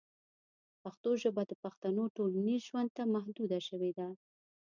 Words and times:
پښتو 0.81 1.09
ژبه 1.21 1.43
د 1.47 1.51
پښتنو 1.63 2.03
ټولنیز 2.15 2.61
ژوند 2.69 2.89
ته 2.97 3.03
محدوده 3.13 3.59
شوې 3.67 3.91
ده. 3.97 4.07